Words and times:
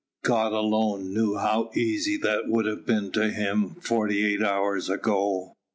God 0.23 0.51
alone 0.51 1.13
knew 1.13 1.37
how 1.37 1.69
easy 1.75 2.17
that 2.17 2.47
would 2.47 2.65
have 2.65 2.87
been 2.87 3.11
to 3.11 3.29
him 3.29 3.75
forty 3.81 4.25
eight 4.25 4.41
hours 4.41 4.89
ago. 4.89 5.53